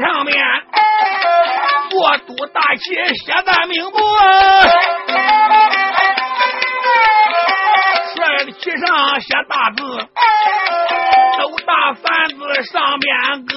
[0.00, 0.36] 上面。
[1.90, 3.98] 做督大旗写在名簿，
[8.14, 9.82] 帅的旗上写大字，
[11.38, 13.08] 斗大三字上面
[13.46, 13.54] 搁，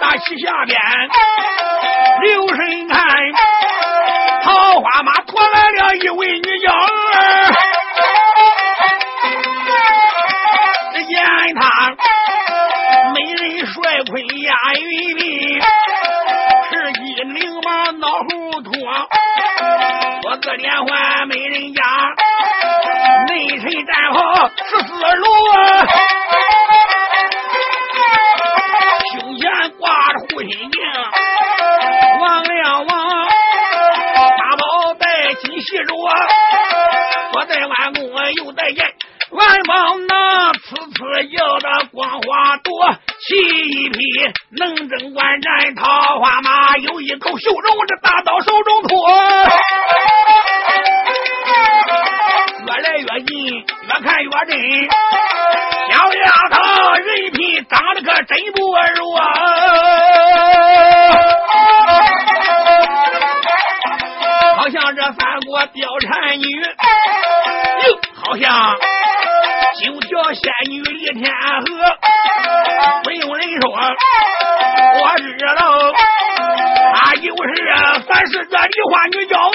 [0.00, 0.76] 大旗下边。
[2.22, 2.98] 留神看，
[4.42, 6.74] 桃花马驮来了一位女娇儿。
[11.56, 11.60] 他
[11.90, 11.93] 美
[14.04, 14.82] 人帅坤压云
[15.16, 15.64] 鬓，
[16.68, 18.70] 十几灵王脑糊涂，
[20.28, 21.82] 我个连环美人家，
[23.28, 25.26] 内臣战袍十四路，
[29.12, 30.82] 胸前挂着护心镜，
[32.20, 33.26] 王亮王
[34.36, 35.94] 八宝带金细着，
[37.34, 37.56] 我在
[78.26, 79.50] 是这梨花女娇娥。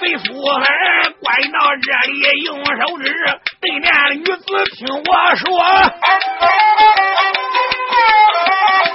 [0.00, 0.64] 被苏海
[1.20, 3.04] 关到这里，用手指
[3.60, 4.42] 对面的女子
[4.76, 5.46] 听我说，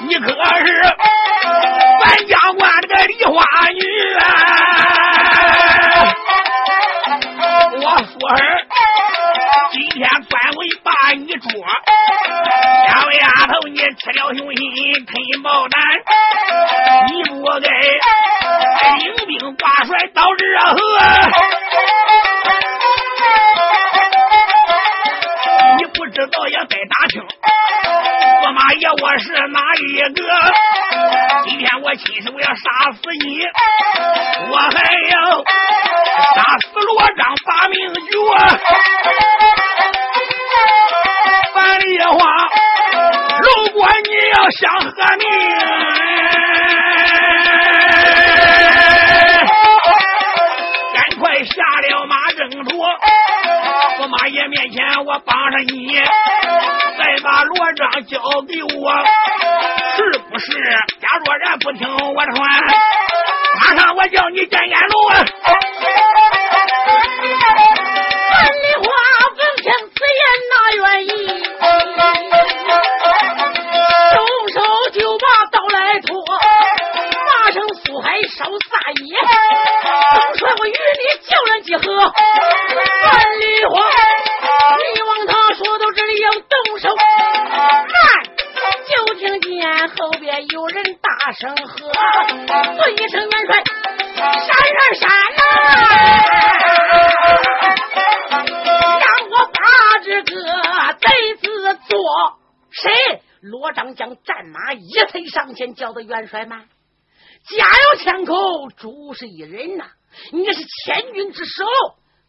[0.02, 0.68] 你可是
[2.02, 3.80] 咱家关这个梨花女
[4.16, 4.22] 啊！
[7.80, 8.36] 我说儿，
[9.72, 11.50] 今天专为把你捉，
[12.90, 15.82] 小丫头你吃了雄心吞豹胆，
[91.40, 91.88] 声喝
[92.82, 93.64] ：“问一声元帅，
[94.16, 95.40] 闪闪闪呐！
[98.98, 100.34] 让我把这个
[100.94, 101.06] 贼
[101.36, 101.46] 子
[101.88, 101.96] 做
[102.72, 106.66] 谁？”罗章将战马一催上前，叫的元帅吗
[107.46, 108.34] ：“家有千口，
[108.76, 109.86] 主是一人呐！
[110.32, 111.64] 你是千军之首。”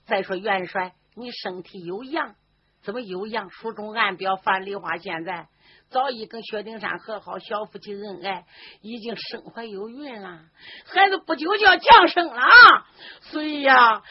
[0.07, 2.35] 再说元帅，你身体有恙，
[2.83, 3.49] 怎么有恙？
[3.49, 5.47] 书中暗表，樊梨花现在
[5.91, 8.45] 早已跟薛丁山和好，小夫妻恩爱，
[8.83, 10.41] 已经身怀有孕了，
[10.85, 12.87] 孩子不久就要降生了啊，
[13.23, 14.03] 所以呀，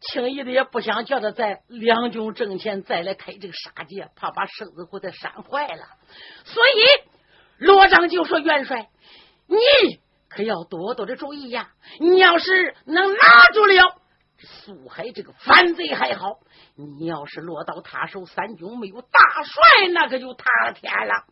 [0.00, 5.84] 轻易的也不想叫他在两军阵前再来开这个杀戒，怕把身子给他伤坏了。
[6.44, 7.08] 所以
[7.58, 8.88] 罗章就说：“元帅，
[9.48, 9.56] 你
[10.30, 11.72] 可要多多的注意呀！
[12.00, 13.18] 你要是能拿
[13.52, 14.00] 住了。”
[14.40, 16.38] 苏海这个反贼还好，
[16.76, 21.24] 你要是落到他手，三军没有大帅，那可就塌了天了。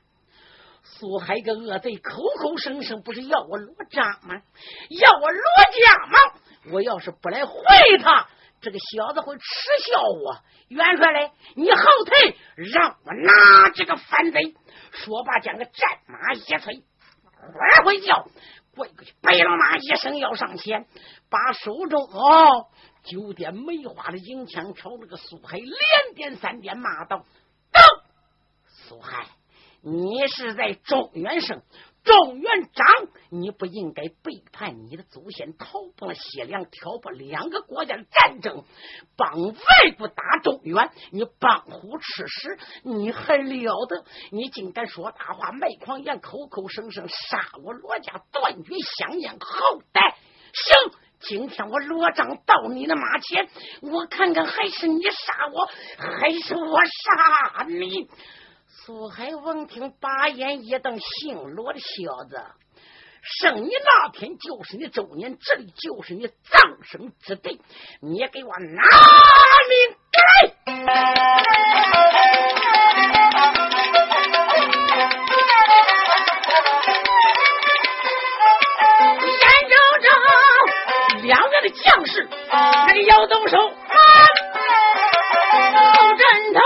[0.82, 4.42] 苏海个恶贼，口口声声不是要我罗章吗？
[4.90, 5.42] 要我罗
[5.72, 6.40] 家吗？
[6.72, 7.54] 我要是不来会
[8.02, 8.28] 他，
[8.60, 9.42] 这个小子会耻
[9.88, 10.38] 笑我。
[10.68, 14.54] 元帅嘞，你后退，让我拿这个反贼。
[14.92, 15.74] 说罢，将个战
[16.06, 18.28] 马一催，快回叫，
[18.74, 20.86] 跪过去，白龙马一声要上前，
[21.30, 22.66] 把手中哦。
[23.06, 27.24] 九点梅花的银枪朝那个苏海连点三点骂道
[27.72, 27.80] ：“走！
[28.66, 29.26] 苏海，
[29.80, 31.62] 你是在中原省。
[32.04, 32.86] 中原长，
[33.30, 35.66] 你不应该背叛你的祖先，逃
[35.96, 38.62] 奔了西凉，挑拨两个国家的战争，
[39.16, 44.04] 帮外部打中原，你帮虎吃屎，你还了得？
[44.30, 50.16] 你竟敢说大话，卖狂言，口口声声杀我罗家，断绝香烟后代。
[50.54, 53.48] 行，今天我罗章到你的马前，
[53.80, 55.66] 我看看还是你杀我，
[55.98, 58.08] 还是我杀你。
[58.68, 62.40] 苏海闻听，把眼一瞪：“姓罗的小子，
[63.22, 67.60] 生你那天就是你周年，这里就是你葬身之地，
[68.00, 68.82] 你给我拿
[69.68, 70.84] 命来！”
[81.84, 83.56] 将士，那个要动手。
[85.94, 86.24] 抱枕
[86.54, 86.60] 头，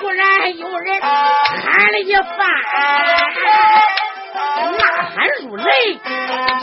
[0.00, 2.24] 忽然有人喊了一番，
[4.76, 4.82] 呐
[5.14, 5.70] 喊如雷，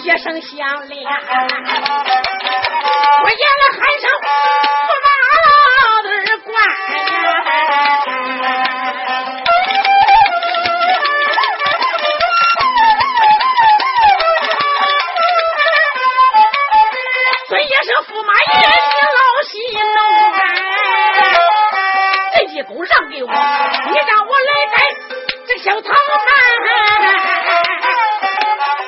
[0.03, 1.01] 一声响亮。
[3.23, 4.05] 我演了喊声，
[17.83, 18.63] 是驸马爷你
[19.19, 19.51] 老戏
[19.93, 19.97] 弄
[20.31, 20.39] 啊！
[22.35, 24.75] 这一弓让给我，你让我来带。
[25.63, 25.95] 小唐啊，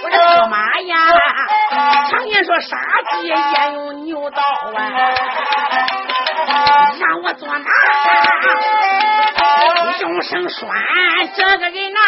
[0.03, 0.95] 我的驸马呀，
[2.09, 2.75] 常言说杀
[3.11, 4.79] 鸡焉用牛刀啊，
[6.99, 7.55] 让我做马，
[10.01, 10.67] 用绳拴
[11.35, 11.99] 这个人呐，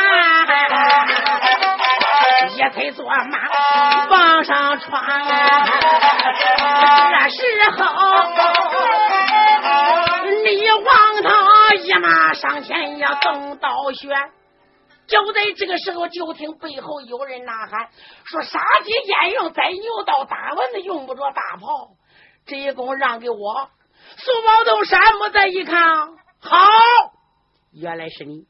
[2.47, 5.67] 一推做马往上闯啊，
[7.27, 7.77] 这时候
[10.43, 10.85] 李王
[11.23, 14.09] 他一马上前呀，动刀旋。
[15.07, 17.87] 就在这个时候，就听背后有人呐喊
[18.25, 21.91] ：“说杀鸡焉用宰牛刀，打蚊子用不着大炮。”
[22.45, 23.69] 这一弓让给我。
[24.17, 25.81] 苏宝东山木再一看，
[26.41, 26.57] 好，
[27.73, 28.45] 原来是你，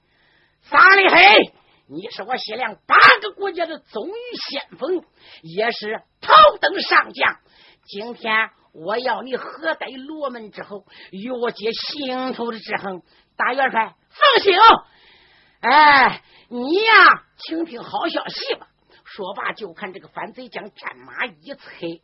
[0.63, 1.51] 撒里黑，
[1.89, 4.11] 你是我西凉八个国家的宗御
[4.49, 5.03] 先锋，
[5.41, 7.39] 也是头等上将。
[7.85, 13.01] 今天我要你何待罗门之后，与我结心头的之恨。
[13.37, 14.53] 大元帅，放心，
[15.61, 16.23] 哎。
[16.49, 18.69] 你呀，听听好消息吧！
[19.03, 22.01] 说罢，就看这个反贼将战马一催，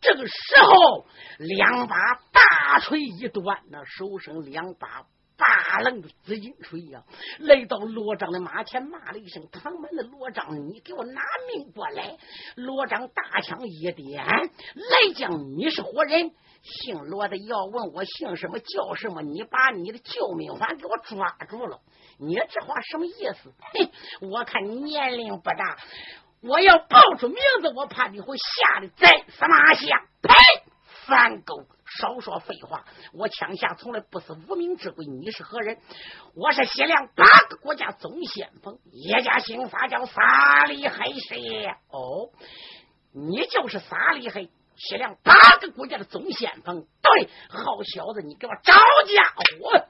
[0.00, 1.06] 这个时候
[1.40, 1.94] 两把
[2.32, 5.04] 大锤一端，那手上两把
[5.36, 7.02] 大愣的紫金锤呀，
[7.40, 11.20] 来到罗章的马前，骂了一声：“唐门的罗章，你给我拿
[11.52, 12.16] 命过来！”
[12.56, 16.30] 罗章大枪一点，来将，你是活人。
[16.62, 21.80] 姓罗的要问我姓什么叫什么，你把你的救命环给我抓住了。
[22.18, 23.52] 你这话什么意思？
[23.72, 23.90] 嘿，
[24.20, 25.76] 我看你年龄不大，
[26.42, 30.06] 我要报出名字，我怕你会吓得再死马下。
[30.22, 30.32] 呸！
[31.06, 31.64] 反狗，
[32.00, 32.84] 少说废话！
[33.12, 35.78] 我枪下从来不是无名之鬼，你是何人？
[36.34, 41.66] 我是西凉八个国家总先锋，一家姓法叫撒里黑谁？
[41.90, 42.30] 哦，
[43.12, 44.50] 你就是撒里黑。
[44.76, 49.22] 西凉八个国家的总先锋，对，好小子，你给我找家
[49.60, 49.86] 伙！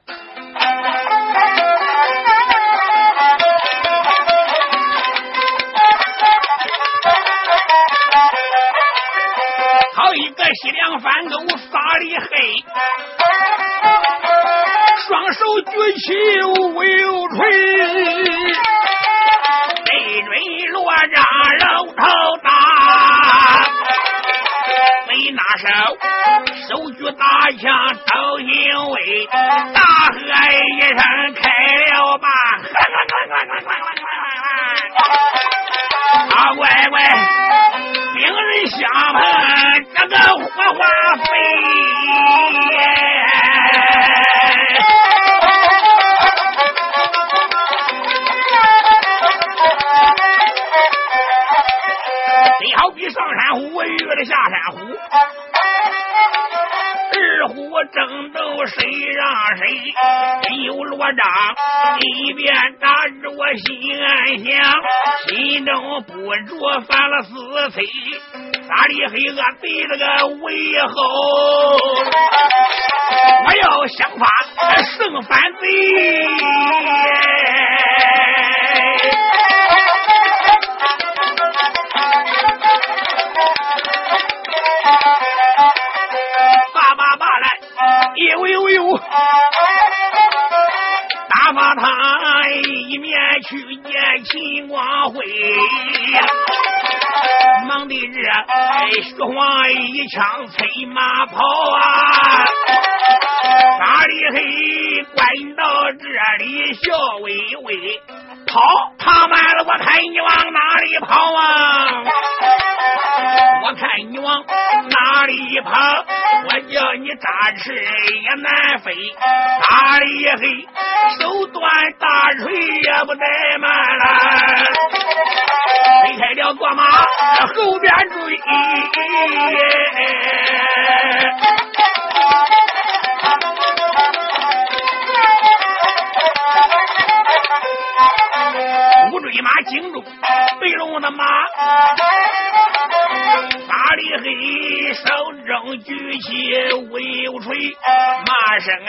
[10.34, 12.64] 个西凉反狗撒的黑，
[15.06, 16.04] 双手举起
[16.42, 17.38] 五油锤，
[19.84, 20.32] 对准
[20.72, 21.22] 罗章
[21.60, 21.64] 肉
[21.96, 22.02] 头
[22.42, 22.48] 打，
[25.06, 25.66] 没拿手
[26.68, 27.22] 手举大
[27.60, 27.62] 枪
[28.06, 28.44] 刀行
[28.90, 29.26] 威，
[29.72, 30.98] 大喝一声
[31.34, 31.42] 开
[31.94, 32.28] 了吧，
[36.30, 36.96] 啊乖乖，
[38.64, 38.80] 兵人相
[39.12, 39.20] 碰，
[39.94, 40.42] 这个火
[40.72, 40.80] 花
[41.16, 41.24] 飞。
[52.76, 54.78] 好比上山虎遇了下山虎，
[57.12, 57.54] 二虎
[57.92, 58.76] 争斗谁
[59.14, 59.62] 让谁？
[60.64, 61.14] 有罗章
[62.00, 62.88] 一边打
[63.22, 64.44] 着我心暗想，
[65.28, 66.12] 心中不
[66.46, 67.84] 着犯了死罪，
[68.68, 70.04] 咋里黑恶对这个
[70.42, 70.94] 为后？
[73.46, 74.26] 我要想法
[74.82, 75.62] 胜反贼。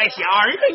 [0.10, 0.75] 小儿子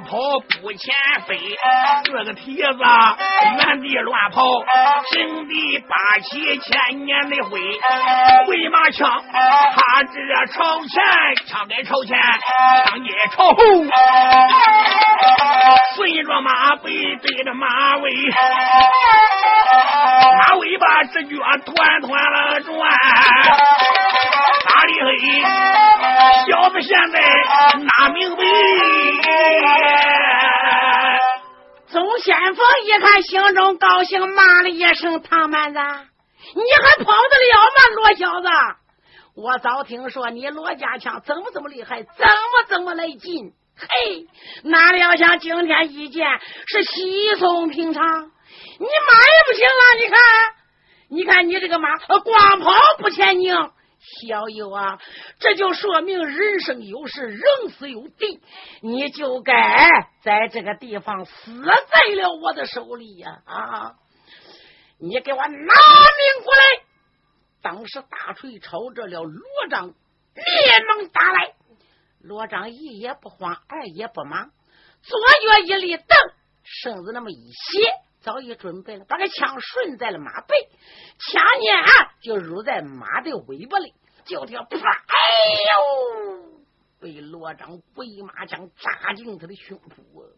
[0.00, 0.16] 跑
[0.60, 0.94] 不前
[1.26, 1.38] 飞，
[2.04, 2.62] 四个蹄子
[3.58, 4.42] 原地乱跑，
[5.12, 7.60] 平地八起千年的灰，
[8.46, 11.02] 回马枪他这朝前，
[11.46, 12.18] 枪杆朝前，
[12.86, 13.54] 枪也朝后，
[15.96, 18.10] 顺着马背对着马尾，
[20.38, 22.72] 马尾巴直觉团团了转，
[24.88, 25.42] 里黑？
[26.50, 27.20] 小子现在
[27.84, 28.42] 哪明白？
[31.88, 37.78] 总先锋一看，心中高兴，骂了一声：“唐蛮子，你还跑得了吗？
[37.96, 38.48] 罗小子，
[39.36, 43.52] 我早听说你罗家枪怎么这么厉害，怎么怎么来劲？
[43.78, 44.26] 嘿，
[44.64, 46.26] 哪料想今天一见
[46.66, 48.04] 是稀松平常。
[48.04, 50.18] 你马也不行了，你看，
[51.10, 53.54] 你看你这个马光跑不前拧。”
[54.00, 55.00] 小友啊，
[55.40, 58.40] 这就说明人生有时，人死有地，
[58.80, 63.42] 你就该在这个地方死在了我的手里呀！
[63.44, 63.94] 啊，
[64.98, 65.58] 你给我拿命
[66.44, 66.82] 过来！
[67.60, 69.92] 当时大锤朝着了罗章
[70.34, 71.54] 连忙打来，
[72.20, 74.52] 罗章一也不慌，二也不忙，
[75.02, 76.06] 左脚一立，蹬
[76.62, 77.80] 身子那么一斜，
[78.28, 80.54] 早已准备了，把个枪顺在了马背，
[81.18, 83.94] 枪呢就入在马的尾巴里。
[84.26, 84.66] 就听啪！
[84.68, 84.76] 哎
[85.72, 86.60] 呦，
[87.00, 90.28] 被罗章回马枪扎进他的胸脯啊！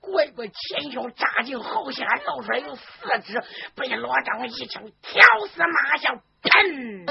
[0.00, 2.82] 乖乖前胸扎进后下，露出来有四
[3.24, 3.42] 指，
[3.74, 7.06] 被罗章一枪挑死马下，砰！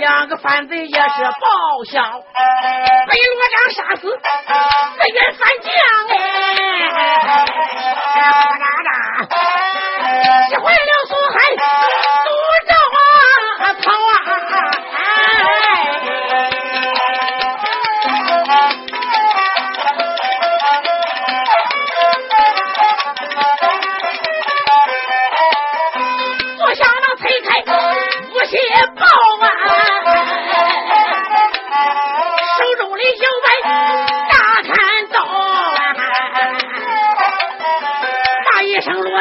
[0.00, 2.00] 两个反贼也是报销，
[3.06, 5.70] 被罗章杀死，自愿反将
[6.08, 6.16] 哎，
[8.14, 8.18] 哒
[8.58, 8.90] 哒哒，
[10.48, 10.64] 击坏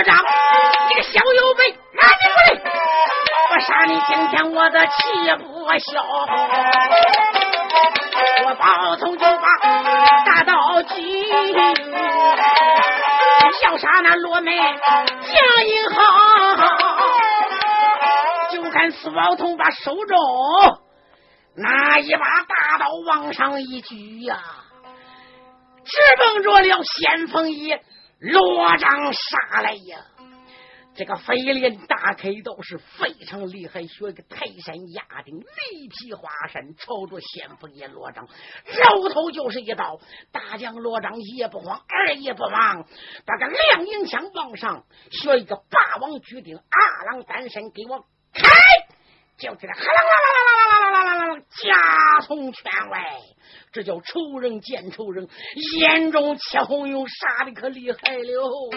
[0.04, 0.18] 长，
[0.90, 2.62] 你个小油杯，拿你过来！
[3.52, 4.92] 我杀你今天我的气
[5.38, 6.04] 不消，
[8.46, 9.48] 我包头就把
[10.26, 10.94] 大刀举，
[13.64, 15.98] 要杀那罗门将英好，
[18.52, 20.18] 就看苏宝头把手中
[21.56, 24.38] 拿一把大刀往上一举呀、
[25.84, 27.76] 只，直奔着了先锋一。
[28.20, 30.06] 罗章杀来呀。
[30.96, 38.28] 这个飞林大开刀是非常厉害，学个泰山压顶，力劈华山，朝着先锋爷罗章，
[38.66, 39.98] 绕头就是一刀。
[40.34, 42.86] 大将罗章也不慌，二也不忙，
[43.26, 48.44] 把个亮银枪往上，学一个霸王举鼎，二郎单身，给我开！
[49.40, 53.06] 叫起来哈啦啦啦啦啦啦啦啦啦啦，家从圈外，
[53.72, 55.28] 这叫仇人见仇人，
[55.80, 58.70] 眼中切红油，杀的可厉害了。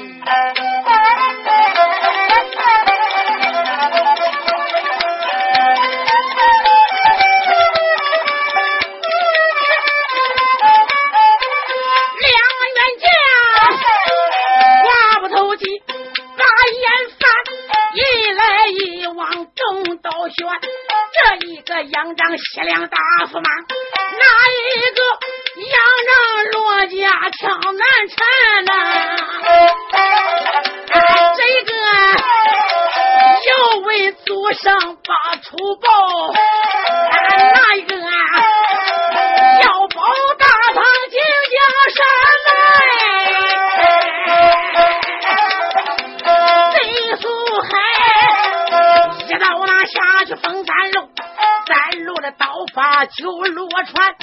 [20.03, 20.35] 倒悬，
[21.13, 23.49] 这一个杨仗西凉大驸马，
[24.19, 25.01] 那一个
[25.71, 25.79] 杨
[26.09, 26.13] 仗
[26.53, 28.17] 罗家枪难缠
[28.65, 28.71] 呐？
[31.37, 31.73] 这个
[33.47, 33.51] 要
[33.87, 35.87] 为祖上把仇报，
[37.55, 38.03] 那一个要
[39.87, 40.03] 保
[40.37, 41.21] 大唐金
[41.53, 41.57] 江
[41.95, 41.99] 山
[49.43, 51.09] 到那下去封三路。
[51.67, 54.15] 三路的刀法九罗传，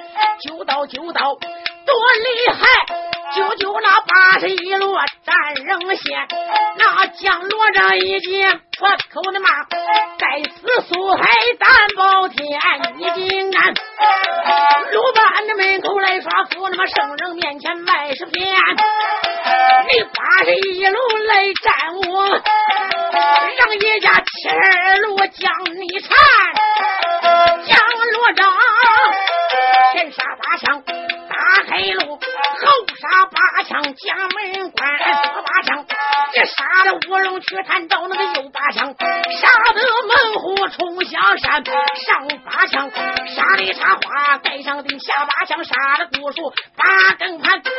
[0.41, 3.08] 九刀九刀多厉害！
[3.35, 6.27] 九九那八十一路战人先，
[6.77, 9.49] 那将罗章一见破口的骂，
[10.17, 11.23] 该死苏海
[11.59, 12.59] 胆包天，
[12.97, 13.73] 你竟敢
[14.91, 22.29] 鲁班的门口来耍富，那么圣人面前卖是骗，你八十一路来战我，
[23.57, 26.17] 让一家七二路将你缠。
[27.67, 27.77] 将
[28.13, 28.51] 罗章
[29.93, 30.83] 前杀八枪
[31.69, 32.19] 黑路，后
[32.99, 34.87] 杀八枪将门关，
[35.23, 35.85] 左八枪
[36.33, 47.71] 这杀了卧龙去探到那个右八枪，杀得猛虎冲向山，上八枪杀的插花盖上顶，下八枪杀的古树八根盘，金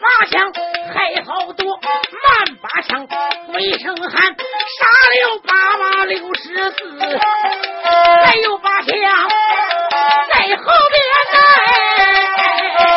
[0.00, 0.52] 八枪
[0.94, 3.06] 还好多，慢八枪
[3.52, 7.18] 回声喊，杀了八马六十四，
[8.24, 8.88] 还有八枪
[10.32, 11.02] 在后边
[11.32, 12.87] 来。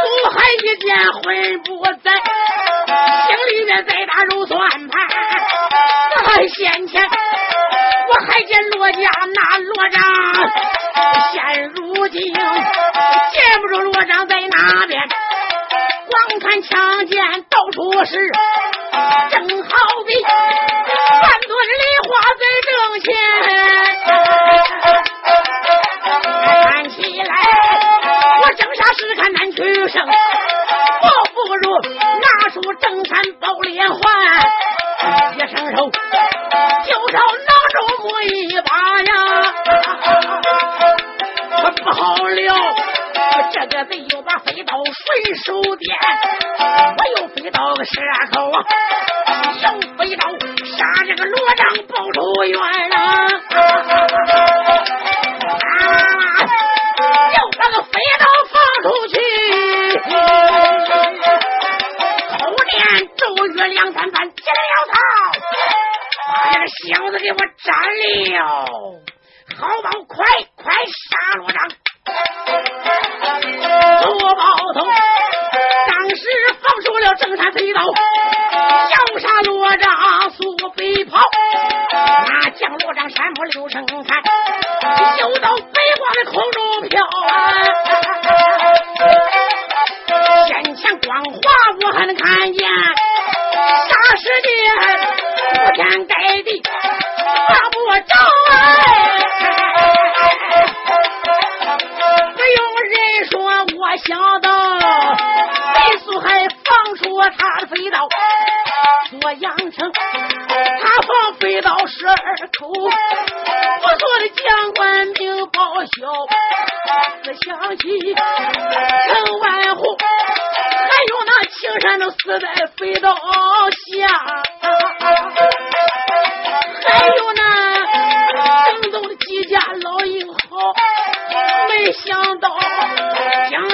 [0.00, 1.68] 苏海一见魂不
[2.02, 2.06] 在，
[3.26, 4.92] 心里面在打揉算盘。
[6.24, 7.02] 在先前
[8.08, 8.98] 我还见罗家
[9.34, 10.00] 那罗章，
[11.32, 11.36] 现
[11.74, 12.42] 如今见
[13.60, 15.08] 不着罗章在哪边。
[16.08, 17.18] 光看枪剑
[17.50, 18.30] 到处是，
[19.30, 19.70] 正好
[20.06, 21.72] 比半朵梨
[22.04, 22.08] 花
[22.38, 23.06] 在正前。
[26.02, 27.34] 看起来
[28.42, 31.64] 我正下时看难取胜，我不如
[32.20, 34.00] 拿出正三宝连环，
[35.34, 38.26] 一伸手就朝囊中摸一
[38.60, 38.70] 把
[39.02, 39.12] 呀！
[41.82, 42.48] 不好了，
[43.52, 45.96] 这个贼又把飞刀顺手点，
[46.96, 47.90] 我又飞刀个蛇
[48.32, 48.50] 口，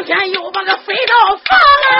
[0.06, 1.14] 今天又把个飞刀
[1.46, 1.90] 放来，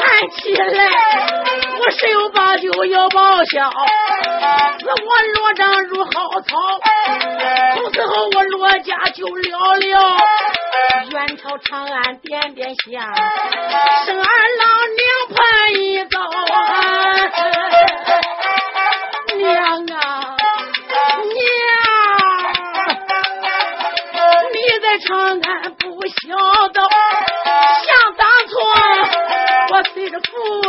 [0.00, 0.84] 看起来
[1.80, 6.58] 我十有八九要报销，死我罗章如蒿草，
[7.74, 10.16] 从此后我罗家就了了。
[11.10, 13.02] 元朝长安点点香，
[14.04, 14.26] 生儿
[14.58, 15.02] 郎娘
[15.34, 15.38] 盼
[15.80, 16.20] 一刀
[16.54, 16.62] 啊，
[19.36, 20.23] 娘啊！
[24.98, 26.36] 长安不孝
[26.68, 26.88] 道，
[27.84, 28.54] 想当初
[29.72, 30.63] 我随着父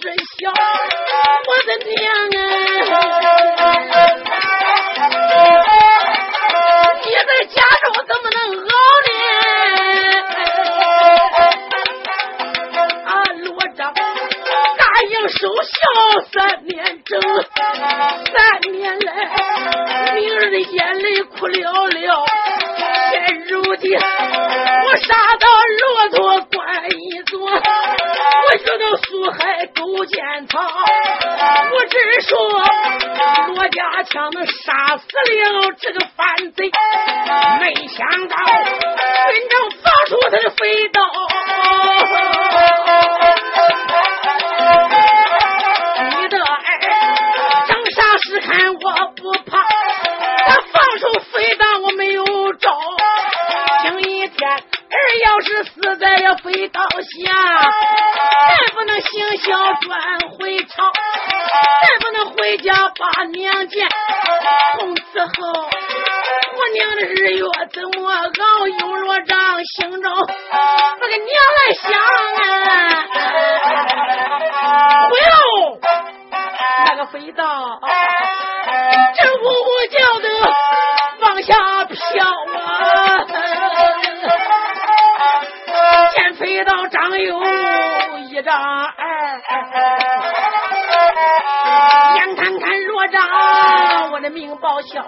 [0.00, 0.52] 真香，
[1.46, 1.94] 我的娘
[2.34, 2.75] 哎，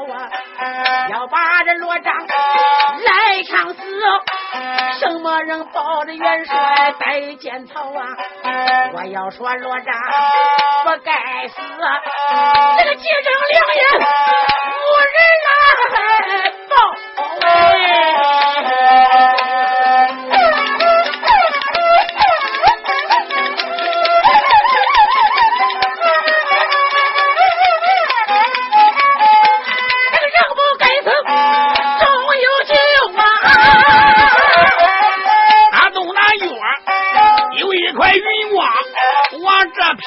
[0.09, 0.17] 我！
[1.11, 3.81] 要把这罗章来场死，
[4.99, 8.07] 什么人抱着元帅带剑草啊？
[8.95, 9.95] 我要说罗章
[10.85, 11.61] 不该死，
[12.79, 13.83] 这个急正两眼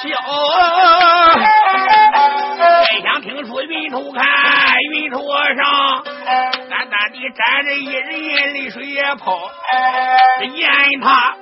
[0.02, 0.10] 笑，
[2.58, 4.24] 再想听说云头看
[4.94, 6.04] 云头上，
[6.70, 9.40] 淡淡的站着一人泪水也泡，
[10.56, 11.36] 眼他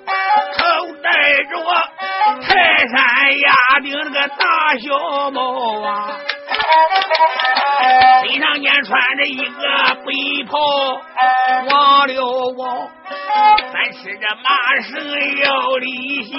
[0.57, 0.59] 头
[1.01, 1.09] 戴
[1.45, 1.51] 着
[2.41, 2.47] 泰
[2.87, 3.47] 山压
[3.81, 5.87] 顶那个大小帽啊，
[8.23, 10.59] 身上间穿着一个背袍，
[11.69, 12.13] 忘了
[12.57, 12.91] 我。
[13.71, 14.47] 咱吃着马
[14.81, 14.91] 绳
[15.43, 16.33] 要离席，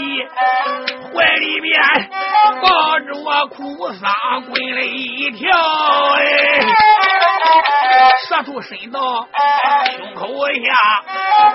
[1.14, 1.81] 怀里边
[2.62, 5.48] 抱着我哭丧滚了一条，
[6.16, 6.22] 哎，
[8.29, 9.00] 舌头伸到
[9.96, 11.03] 胸口下，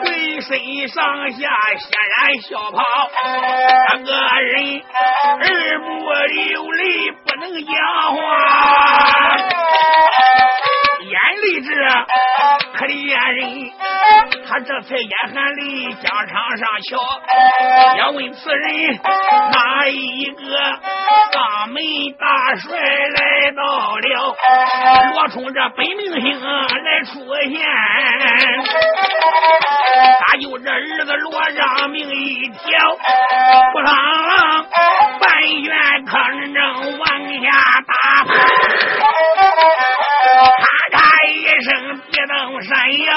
[0.03, 1.37] 浑身上下
[1.77, 2.83] 显然小跑，
[3.89, 4.81] 那个人
[5.41, 7.73] 耳目流泪不能讲
[8.15, 8.17] 话，
[11.45, 11.69] 眼泪直，
[12.75, 12.93] 可怜
[13.33, 13.39] 人，
[14.47, 15.09] 他这才眼。
[15.25, 16.97] 含泪疆场上瞧，
[17.97, 18.99] 要问此人
[19.51, 20.39] 哪一个
[21.33, 21.75] 大门
[22.17, 24.35] 大帅来到了？
[25.13, 27.59] 罗冲这本命星来出现，
[30.21, 32.59] 他就这儿子罗让命一条，
[33.73, 34.65] 不啷啷
[35.19, 35.27] 半
[35.61, 37.07] 圆坑正往
[37.41, 37.45] 下
[37.87, 37.93] 打，
[42.15, 43.11] 声地动山摇，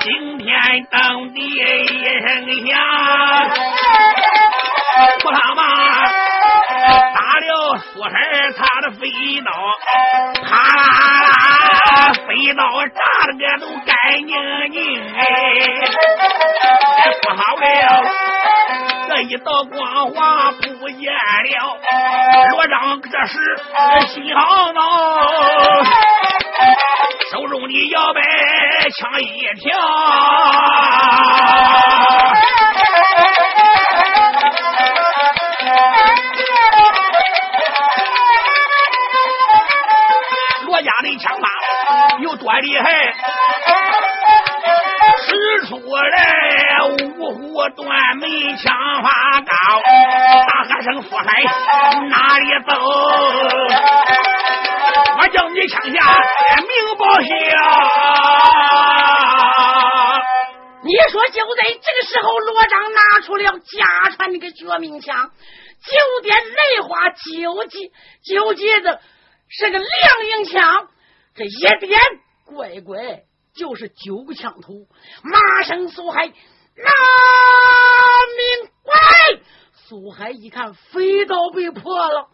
[0.00, 0.50] 惊天
[0.90, 1.32] 动。
[1.32, 2.26] 地一声
[2.66, 2.74] 响，
[5.20, 5.62] 不他妈
[7.14, 8.12] 打了苏三
[8.56, 9.06] 他的飞
[9.44, 9.50] 刀，
[10.42, 10.82] 啪啦
[11.22, 11.28] 啦，
[12.26, 14.28] 飞刀炸的个都干净
[14.72, 14.76] 净
[15.16, 15.20] 哎，
[17.22, 17.64] 不好了。
[19.08, 21.78] 这一道光华不见了。
[22.50, 23.34] 罗章这时
[24.08, 24.80] 心好恼，
[27.32, 28.20] 手中的摇摆
[28.90, 29.24] 枪一
[29.58, 29.76] 条。
[40.66, 41.48] 罗家的枪法
[42.20, 43.14] 有多厉害？
[45.26, 49.08] 使出来五虎断门枪法
[49.40, 49.52] 高，
[50.46, 51.24] 大和尚福海
[52.08, 52.70] 哪里走？
[55.28, 55.98] 叫你枪下
[56.60, 57.28] 明报效。
[60.82, 65.32] 你说就在这个时候，罗章拿出了家传那个绝命枪，
[65.82, 67.90] 九点雷花九节，
[68.22, 69.00] 九节的
[69.48, 69.88] 是个亮
[70.30, 70.88] 影枪，
[71.34, 71.50] 这一
[71.86, 72.00] 点
[72.44, 73.24] 乖乖
[73.56, 74.86] 就是九个枪头，
[75.24, 76.32] 马声苏海，拿
[78.36, 78.94] 命乖！
[79.88, 82.28] 苏海一看飞刀被破了，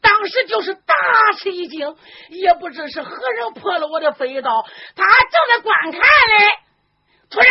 [0.00, 0.94] 当时就是大
[1.38, 1.96] 吃一惊，
[2.28, 4.62] 也不知是何人破了我的飞刀，
[4.94, 6.46] 他正在观看嘞，
[7.30, 7.48] 突然。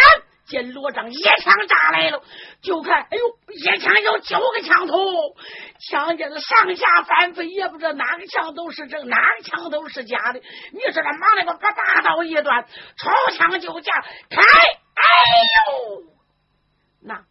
[0.48, 2.24] 见罗章一枪扎来了，
[2.62, 4.96] 就看，哎呦，一枪有九个枪头，
[5.90, 10.40] 枪尖子上下翻飞，也不知道哪个枪头是真，哪个枪头是假的。
[10.72, 12.66] 你说他忙那个把大刀一端，
[12.96, 13.92] 抄枪就架，
[14.30, 15.04] 开，哎
[15.68, 16.04] 呦，
[17.04, 17.26] 那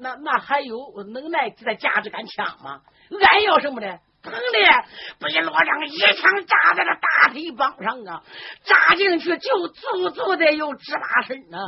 [0.00, 0.76] 那那还有
[1.12, 2.80] 能耐再架这杆枪吗？
[3.20, 3.98] 俺要什么呢？
[4.22, 4.38] 疼的
[5.18, 8.22] 被罗章一枪扎在了大腿膀上啊！
[8.62, 11.58] 扎进去就足足的有芝麻身呢，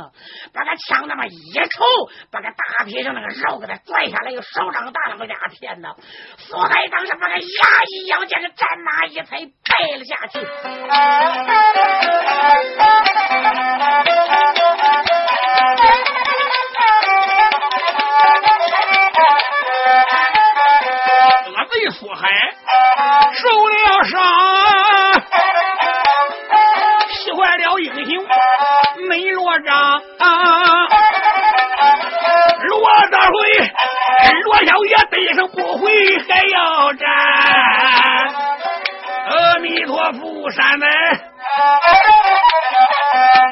[0.53, 1.83] 把个枪那么一抽，
[2.31, 5.95] 把个大腿上那个肉给他拽下来，有手掌大那么俩天呐！
[6.37, 7.39] 苏海当时把个牙
[7.89, 10.39] 一咬，将个战马一踩，败了下去。
[22.05, 22.21] 我贼苏海
[23.33, 24.21] 受了伤，
[27.09, 28.23] 喜欢了英雄
[29.09, 30.01] 没罗章，
[32.69, 32.79] 罗
[33.11, 33.33] 大辉，
[34.43, 35.91] 罗小爷背上不回
[36.29, 37.09] 还要战，
[39.29, 40.87] 阿弥陀佛，山门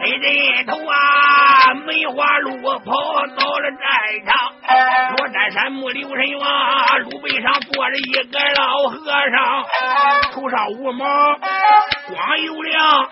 [0.04, 2.92] 黑人头啊，梅花鹿跑
[3.36, 3.82] 到了战
[4.28, 4.54] 场。
[5.18, 6.46] 罗占山木留神元，路
[7.24, 9.00] 背上坐着一个老和
[9.32, 9.64] 尚，
[10.34, 11.06] 头上无毛，
[12.10, 13.10] 光有亮，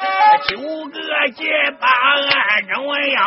[0.50, 0.58] 九
[0.90, 3.26] 个结巴按正样，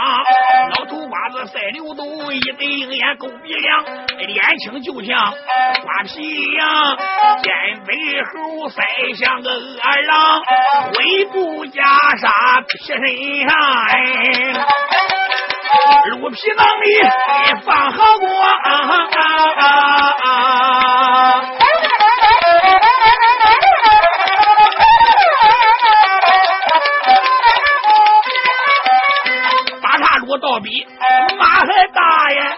[0.76, 3.82] 老头瓜子赛流斗，一对鹰眼够鼻梁，
[4.18, 5.32] 脸青就像
[5.82, 6.98] 瓜皮一样，
[7.42, 7.94] 肩背
[8.24, 10.42] 猴腮像个恶狼，
[10.92, 11.80] 灰布袈
[12.20, 12.98] 裟披身
[13.48, 13.56] 上
[13.88, 15.13] 哎。
[16.10, 16.86] 鹿皮囊里
[17.64, 18.28] 放好光，
[29.82, 30.86] 八叉鹿倒比
[31.38, 32.00] 马还大
[32.30, 32.56] 呀，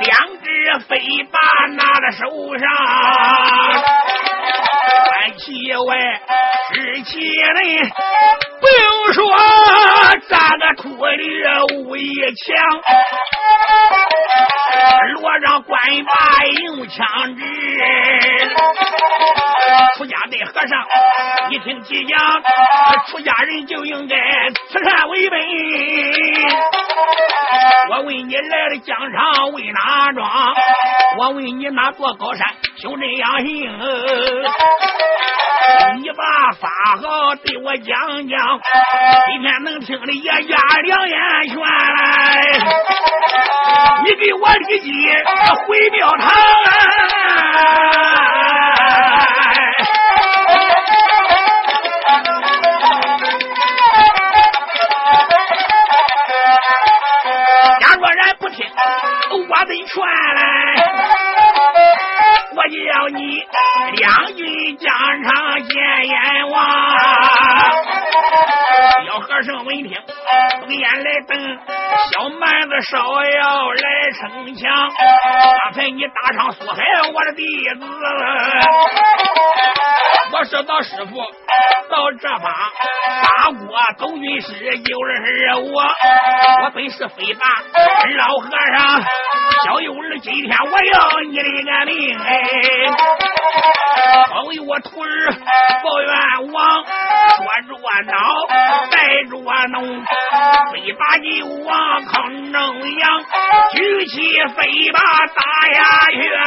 [0.00, 0.48] 两只
[0.88, 0.98] 飞
[1.30, 1.38] 把
[1.76, 2.24] 拿在手
[2.58, 2.64] 上，
[5.10, 6.20] 三七外
[6.80, 7.90] 十七内。
[8.60, 9.22] 不用说，
[10.28, 12.56] 扎个秃驴武艺强，
[15.14, 17.42] 罗让官把用枪支，
[19.96, 20.86] 出家的和尚
[21.50, 22.18] 一听即讲，
[23.08, 24.16] 出家人就应该
[24.70, 25.38] 慈善为本。
[27.90, 30.54] 我问你来了疆场为哪桩？
[31.18, 33.78] 我问你哪座高山修这样行？
[36.02, 36.68] 你把法
[37.00, 38.60] 号对我讲讲，
[39.26, 41.64] 今天能听的也压两眼泉来。
[44.04, 44.88] 你给我立即
[45.66, 46.30] 回庙堂。
[57.80, 58.64] 假若然不听，
[59.48, 60.06] 我得劝
[60.36, 60.38] 来。
[62.54, 63.44] 我要你
[63.94, 64.88] 两军疆
[65.24, 65.28] 场
[65.68, 65.74] 见
[66.06, 66.60] 阎王，
[69.04, 69.99] 小和尚闻听，
[70.70, 71.34] 不言来瞪，
[72.12, 74.88] 小蛮子烧药来逞强。
[75.64, 76.76] 刚才你打伤苏海
[77.12, 77.42] 我的弟
[77.74, 77.80] 子，
[80.32, 81.16] 我说到师傅
[81.90, 82.44] 到这方
[83.22, 85.10] 八国走军师，就是
[85.72, 85.82] 我，
[86.62, 87.40] 我本是飞霸
[88.16, 89.02] 老和尚，
[89.64, 92.30] 小幼儿今天我要你的个命哎！
[94.34, 95.34] 我为我徒儿
[95.82, 97.72] 报冤枉，说热
[98.06, 98.12] 闹，
[98.90, 99.82] 在捉弄，
[100.72, 101.28] 飞把就
[101.64, 102.58] 往坑中
[102.98, 103.24] 扬，
[103.74, 104.14] 举起
[104.54, 105.42] 飞把打
[105.74, 105.78] 下
[106.12, 106.40] 去啊！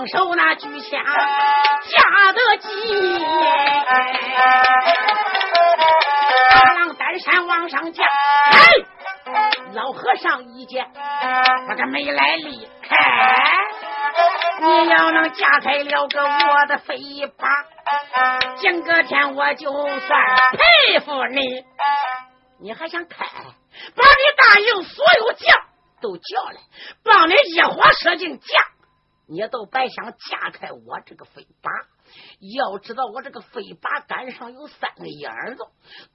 [0.00, 3.18] 双手那举枪架得急，
[6.50, 8.04] 大浪单山往上架，
[8.50, 8.86] 嘿，
[9.74, 10.90] 老和尚一见，
[11.68, 12.96] 我这没来历开，
[14.60, 16.96] 你要能架开了个我的飞
[17.36, 17.46] 把，
[18.56, 20.00] 今个天我就算
[20.92, 21.62] 佩服你。
[22.62, 23.26] 你还想开？
[23.26, 25.58] 把你大营所有将
[26.00, 26.60] 都叫来，
[27.04, 28.48] 帮你一伙射进将，
[29.30, 31.70] 你都白想架开我这个飞把。
[32.56, 35.62] 要知道我这个飞把杆上有三个眼子，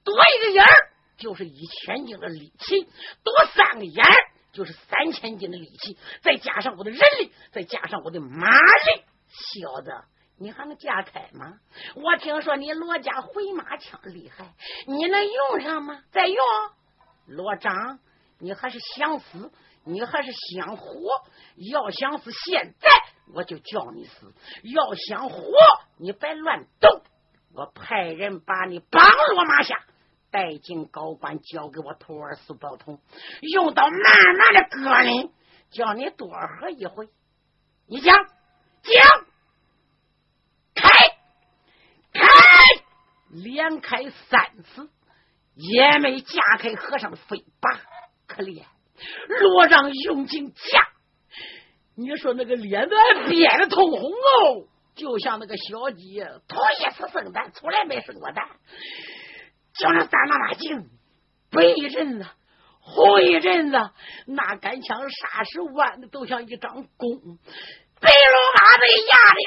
[0.04, 0.92] 多一个眼儿。
[1.16, 2.82] 就是一千斤的力气，
[3.24, 4.14] 多三个眼儿
[4.52, 9.90] 就是三千斤的力气，再加上我的人力，再加上我的马力，小子，
[10.36, 11.54] 你还能架开吗？
[11.94, 14.52] 我听说你罗家回马枪厉害，
[14.86, 16.02] 你能用上吗？
[16.10, 16.36] 再用，
[17.28, 17.98] 罗章，
[18.38, 19.50] 你还是想死，
[19.84, 20.92] 你还是想活？
[21.72, 22.90] 要想死，现在
[23.34, 24.26] 我就叫你死；
[24.62, 25.42] 要想活，
[25.98, 27.02] 你别乱动，
[27.54, 29.02] 我派人把你绑
[29.34, 29.82] 落马下。
[30.28, 33.00] 带进高官，交给我徒儿苏宝通，
[33.40, 33.94] 用刀慢
[34.36, 35.30] 慢的割你，
[35.70, 37.08] 叫你多喝一回。
[37.86, 38.14] 你讲
[38.82, 39.26] 讲，
[40.74, 40.90] 开
[42.12, 42.28] 开，
[43.30, 44.90] 连开三次，
[45.54, 47.70] 也没架开和尚的飞把，
[48.26, 48.64] 可怜
[49.28, 50.88] 罗让用劲架，
[51.96, 52.96] 你说那个脸都
[53.28, 58.46] 憋得通红哦，就像那个小鸡头一次生蛋，从来没生过蛋。
[59.72, 60.88] 叫那三妈妈劲，
[61.50, 62.26] 背一阵子，
[62.80, 63.90] 红一阵子，
[64.26, 67.10] 那杆枪霎时弯的都像一张弓，
[68.00, 69.40] 背龙马被压的，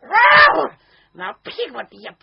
[0.00, 0.76] 嗷嗷，
[1.14, 2.14] 那屁股底下，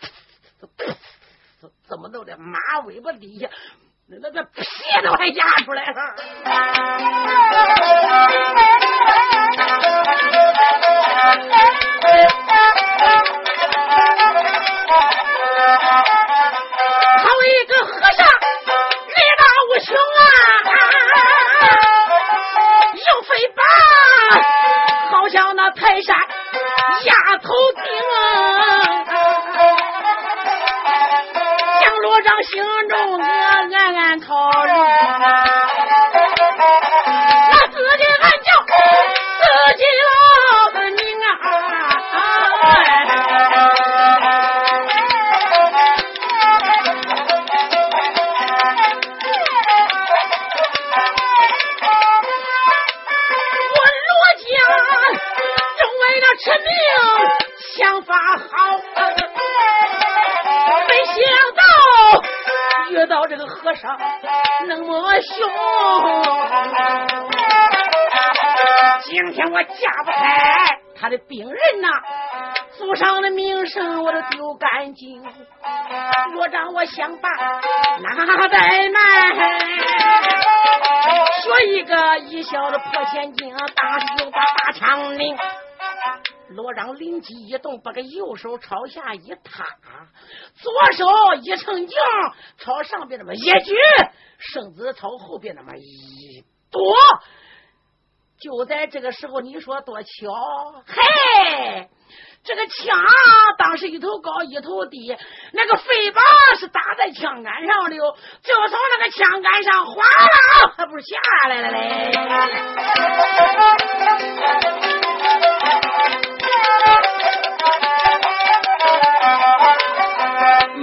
[1.88, 2.36] 怎么弄的？
[2.38, 3.50] 马尾巴底下，
[4.22, 4.64] 那个屁
[5.04, 5.92] 都还压出来了。
[17.42, 20.22] 一个和尚力大无穷啊，
[22.94, 23.62] 又飞吧，
[25.10, 26.16] 好像那泰山
[27.04, 27.82] 压头顶
[28.16, 29.04] 啊，
[32.22, 34.28] 将罗章心中我暗暗考
[34.64, 35.49] 虑，那
[63.70, 63.96] 和尚
[64.66, 65.48] 那么凶。
[69.02, 69.70] 今天我架
[70.04, 71.88] 不开他的病人呐，
[72.76, 75.22] 祖上的名声我都丢干净。
[76.34, 77.28] 若让我想把
[78.00, 79.00] 哪怠慢，
[81.42, 85.36] 学一个一小的破千金，当时就把大枪领。
[86.50, 89.64] 罗章灵机一动，把个右手朝下一踏，
[90.56, 91.06] 左手
[91.42, 91.96] 一撑劲
[92.58, 93.76] 朝上边那么一举，
[94.38, 96.82] 身子朝后边那么一躲。
[98.40, 100.08] 就在这个时候，你说多巧？
[100.86, 101.88] 嘿，
[102.42, 102.98] 这个枪
[103.56, 105.16] 当时一头高一头低，
[105.52, 106.20] 那个飞棒
[106.58, 111.16] 是打在枪杆上的，就从那个枪杆上哗啦，还不下
[111.48, 112.10] 来了嘞？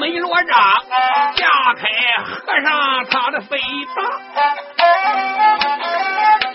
[0.08, 0.58] 一罗帐
[1.36, 1.88] 架开
[2.24, 3.58] 和尚他的飞
[3.96, 4.06] 棒。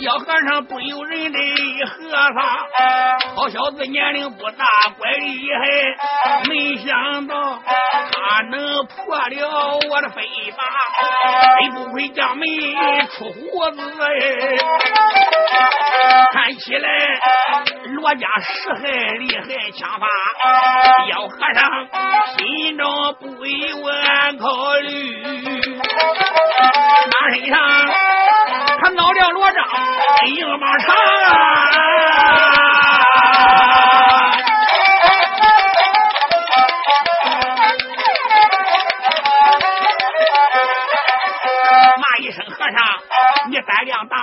[0.01, 1.39] 小和尚不由人的
[1.85, 4.65] 和尚，好小子年龄不大，
[4.99, 5.61] 怪厉害。
[6.49, 10.23] 没想到他能破了我的飞
[10.57, 10.63] 马，
[11.59, 12.47] 会不会将门
[13.11, 13.81] 出胡子？
[16.33, 16.89] 看起来
[17.85, 20.07] 罗家实害厉害枪法，
[21.11, 21.61] 小和尚
[22.37, 25.23] 心中不由俺考虑，
[27.11, 27.59] 马身上。
[28.93, 29.65] 他恼了罗章，
[30.27, 30.95] 硬往长。
[41.97, 42.77] 骂一声和尚，
[43.51, 44.17] 你胆量大，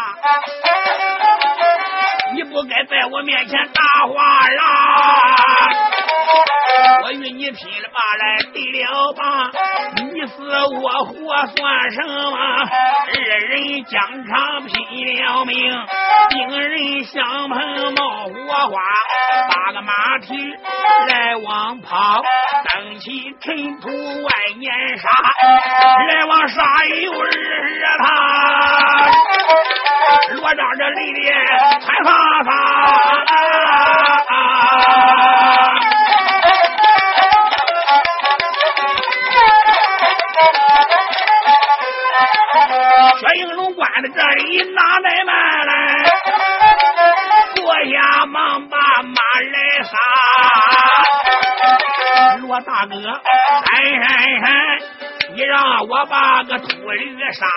[2.35, 5.58] 你不该在我面前大话啦！
[7.03, 9.51] 我与你拼了吧来对了吧，
[10.13, 10.37] 你死
[10.81, 11.13] 我活
[11.47, 12.37] 算什么？
[13.07, 13.13] 二
[13.47, 14.71] 人疆场拼
[15.23, 15.55] 了命，
[16.29, 18.33] 兵人相碰冒火
[18.69, 18.81] 花，
[19.49, 20.27] 八个马蹄
[21.07, 22.21] 来往跑，
[22.73, 25.07] 蹬起尘土万年沙，
[26.07, 27.29] 来往杀有日
[27.99, 28.05] 他，
[30.35, 31.33] 罗章这泪脸
[31.81, 32.49] 惨发发。
[43.79, 45.31] 关在这里，哪怠慢
[45.65, 45.71] 来？
[47.55, 49.15] 坐下忙把马
[49.53, 49.91] 来杀。
[52.41, 52.93] 罗大哥，
[55.33, 57.47] 你让我把个秃驴杀，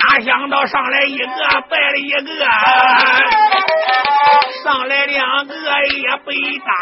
[0.00, 1.26] 哪想到上来一个
[1.68, 2.44] 败了一个，
[4.62, 6.72] 上来两个也被打，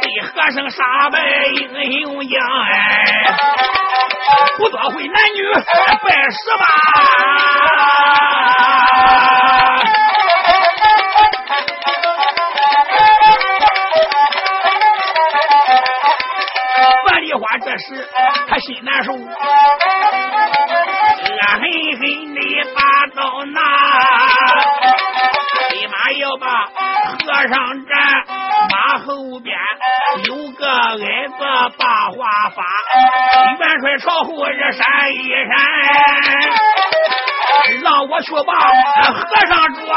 [0.00, 2.72] 被和尚杀败英雄将哎！
[4.56, 6.64] 不多会男女拜十八，
[17.06, 18.08] 范丽花这时
[18.48, 19.18] 他心难受，恶
[21.60, 21.62] 狠
[21.98, 22.40] 狠的
[22.74, 22.80] 把
[23.14, 23.60] 刀拿，
[25.80, 28.26] 立马要把和尚站，
[28.70, 29.56] 马后边。
[30.26, 31.34] 有个矮子
[31.78, 32.62] 把话发，
[33.58, 35.30] 元帅朝后日闪一
[37.70, 38.52] 闪，让我去把
[39.12, 39.96] 和尚抓。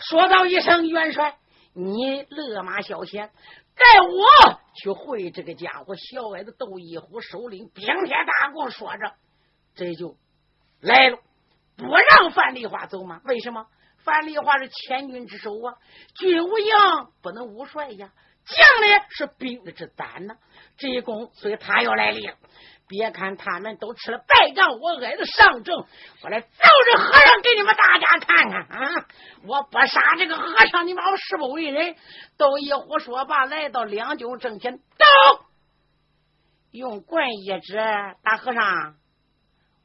[0.00, 1.36] 说道一声元帅，
[1.74, 3.30] 你勒马小贤，
[3.76, 5.94] 带我去会这个家伙。
[5.94, 9.12] 小矮子窦一虎首领顶天大功，说着
[9.76, 10.16] 这就
[10.80, 11.18] 来了，
[11.78, 13.22] 不让范丽花走吗？
[13.24, 13.66] 为什么？
[14.04, 15.74] 范丽华是千军之首啊，
[16.18, 16.74] 军无营
[17.22, 18.10] 不能无帅呀，
[18.44, 20.34] 将呢是兵之胆呐。
[20.76, 22.34] 这一功，所以他要来领。
[22.88, 25.76] 别看他们都吃了败仗，我挨着上阵，
[26.22, 26.48] 我来揍
[26.86, 29.06] 这和尚给你们大家看看啊！
[29.44, 31.94] 我不杀这个和尚，你把我誓不为人。
[32.38, 35.44] 都一呼说罢，来到两军阵前，走，
[36.70, 37.76] 用棍一指，
[38.22, 38.94] 大和尚，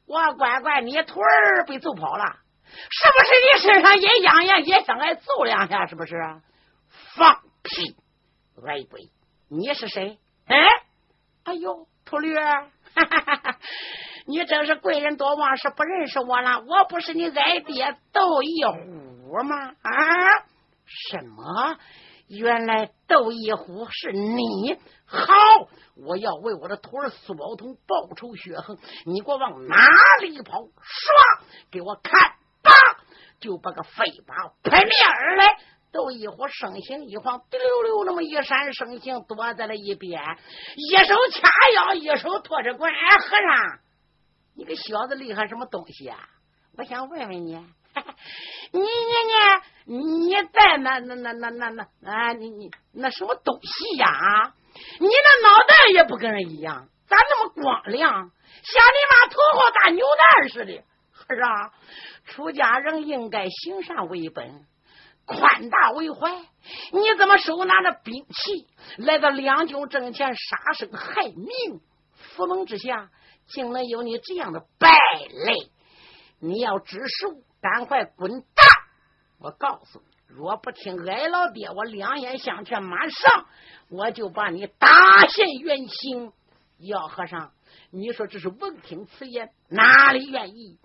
[0.06, 2.26] 我乖乖，你腿儿被揍跑了。
[2.66, 5.86] 是不是你身上也痒痒，也想挨揍两下？
[5.86, 6.16] 是不是？
[7.16, 7.96] 放屁！
[8.66, 9.10] 矮鬼，
[9.50, 10.18] 你是谁？
[10.48, 10.58] 哎，
[11.44, 13.58] 哎呦，秃驴，哈哈哈哈
[14.26, 16.62] 你真是贵人多忘事，不认识我了。
[16.62, 19.56] 我不是你矮爹窦一虎吗？
[19.82, 19.92] 啊？
[20.86, 21.78] 什么？
[22.38, 24.78] 原来窦一虎是你？
[25.06, 25.26] 好，
[25.96, 28.78] 我要为我的徒儿苏宝通报仇雪恨。
[29.06, 29.76] 你给我往哪
[30.22, 30.60] 里跑？
[30.60, 30.72] 唰，
[31.72, 32.32] 给我看！
[32.64, 32.72] 叭，
[33.40, 35.58] 就把个飞靶拍面而来，
[35.92, 40.22] 窦一虎身形一晃，滴溜溜那么一闪身形，躲在了一边，
[40.76, 42.92] 一手掐腰，一手托着管。
[42.92, 43.80] 哎，和尚，
[44.56, 46.18] 你个小子厉害什么东西啊？
[46.78, 47.56] 我想问问你，
[48.72, 48.86] 你你
[49.86, 52.34] 你你在那那那那那那啊？
[52.34, 54.54] 你你那什么东西呀？
[55.00, 60.84] 你那脑袋也不跟人一样，咋那么光亮，像你妈头号大牛蛋似的，
[61.28, 61.72] 是啊。
[62.26, 64.66] 出家人应该行善为本，
[65.26, 66.32] 宽大为怀。
[66.94, 68.68] 你怎么手拿着兵器
[68.98, 71.82] 来到两军阵前杀生害命？
[72.16, 73.10] 府门之下
[73.48, 74.90] 竟能有你这样的败
[75.46, 75.70] 类！
[76.40, 78.68] 你要知数，赶快滚蛋！
[79.40, 83.46] 我告诉你，若不听矮老爹我两眼相劝，马上
[83.90, 86.34] 我就把你打现原形。
[86.80, 87.52] 姚和尚，
[87.90, 90.78] 你说这是闻听此言，哪里愿意？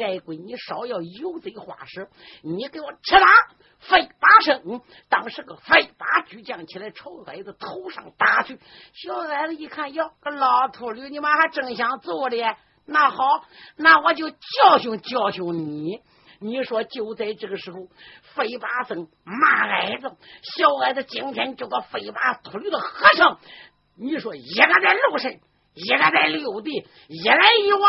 [0.00, 2.08] 矮鬼，你少要油嘴滑舌！
[2.42, 3.28] 你给我吃啦！
[3.78, 8.58] 飞八声，当时个飞八巨将起来，朝矮子头上打去。
[8.92, 12.36] 小矮子一看，哟，个老秃驴，你妈还真想揍的？
[12.86, 13.44] 那好，
[13.76, 16.00] 那我就教训教训你。
[16.40, 17.88] 你说，就在这个时候，
[18.34, 20.10] 飞八僧骂矮子，
[20.42, 23.38] 小矮子今天就个飞八秃驴的和尚。
[23.98, 25.32] 你说，一个在路上。
[25.78, 27.82] 一个在溜地，一来一往，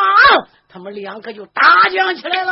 [0.67, 2.51] 他们两个就打将起来了。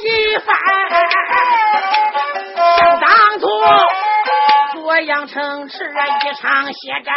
[0.00, 0.54] 一番，
[2.78, 3.08] 想当
[3.40, 3.46] 初
[4.82, 7.14] 洛阳城池一场血战，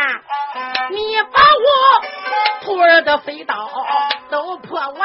[0.90, 1.68] 你把我
[2.66, 3.54] 徒儿的飞刀
[4.30, 5.00] 都破完了。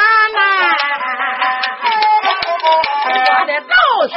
[3.08, 3.10] 我
[3.46, 3.66] 的道
[4.08, 4.16] 兄，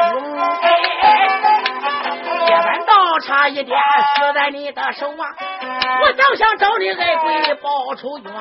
[2.47, 3.77] 一般倒差一点
[4.15, 5.35] 死在你的手啊！
[6.01, 8.33] 我倒想找你来归报仇冤。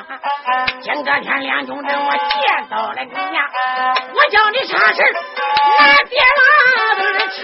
[0.81, 3.48] 今个天亮就人我见到了你呀！
[3.81, 5.01] 我叫你啥事
[5.79, 6.41] 俺爹拉
[6.97, 7.41] 都是劝。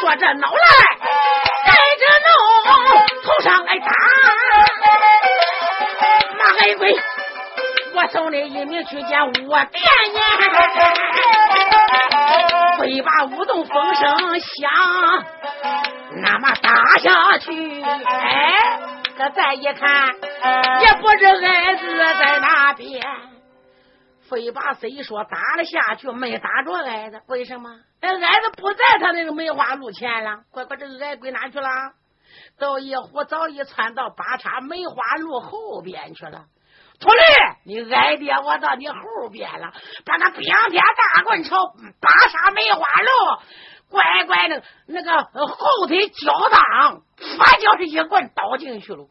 [0.00, 0.58] 说这脑来
[1.66, 1.68] 带
[2.00, 2.26] 着怒，
[3.22, 3.86] 头上挨打。
[6.38, 6.82] 马海龟，
[7.94, 9.80] 我送你一名去见我爹
[10.12, 10.24] 娘，
[12.84, 14.70] 飞把舞动风声响，
[16.20, 18.78] 那么打下去，哎，
[19.16, 20.14] 可再一看，
[20.82, 23.02] 也不知矮子在哪边，
[24.28, 27.70] 飞把虽说打了下去，没打着矮子，为什么？
[28.02, 31.68] 矮子不在他那个梅花鹿前了，乖乖，这个矮鬼哪去了？
[32.58, 36.44] 到一虎早已窜到八叉梅花鹿后边去了。
[37.00, 37.18] 秃驴，
[37.64, 39.72] 你挨爹，我到你后边了，
[40.04, 40.82] 把那冰天
[41.16, 41.56] 大棍朝
[42.00, 47.02] 八叉梅花鹿，乖乖那，那个后腿脚掌，
[47.38, 49.06] 发就是一棍倒进去了。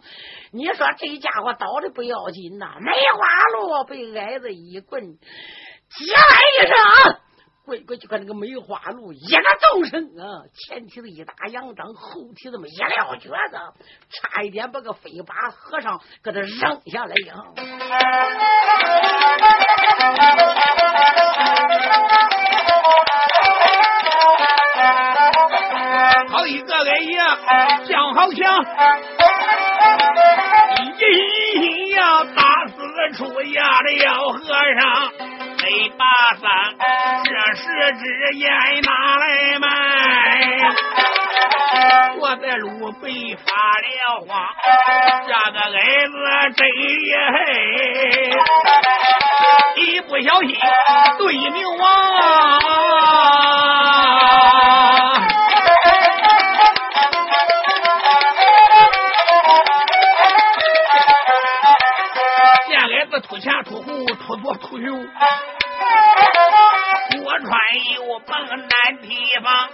[0.52, 6.78] 你说这家伙倒的不要紧呐，梅花鹿被挨子一棍，接来一声。
[6.78, 7.20] 啊
[7.66, 9.42] 乖乖就看那个梅花鹿一个
[9.72, 13.58] 纵身啊，前蹄子一打仰掌，后蹄子么一撂蹶子，
[14.10, 17.36] 差一点把个飞把和尚给他扔下来呀！
[26.30, 27.38] 好一个哎呀，
[27.86, 28.66] 像好像
[31.00, 32.74] 一心要打死
[33.16, 35.33] 出家的妖和尚。
[35.74, 36.06] 没把
[36.40, 36.46] 三，
[37.24, 37.64] 这时
[37.98, 38.04] 之
[38.38, 38.46] 言
[38.84, 39.26] 拿来
[39.60, 39.66] 卖？
[42.20, 43.46] 我在路北发
[43.82, 44.30] 了慌，
[45.26, 46.14] 这个矮子
[46.56, 46.80] 真厉
[47.34, 47.36] 害，
[49.76, 50.56] 一不小心
[51.18, 51.82] 对牛王，
[62.68, 64.94] 见矮子出前出后，出左出右。
[67.34, 67.50] 我穿
[67.96, 68.70] 又蹦难
[69.02, 69.68] 提防，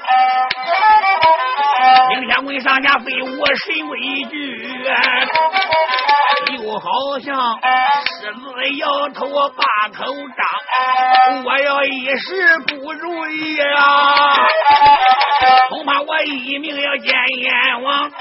[2.12, 4.00] 领天鬼上下非我谁畏
[4.30, 4.82] 惧？
[6.54, 7.60] 又好像
[8.06, 8.46] 狮子
[8.78, 10.06] 摇头把口
[10.38, 14.38] 张，我要一时不如意啊，
[15.68, 18.14] 恐怕我一命要见阎王，和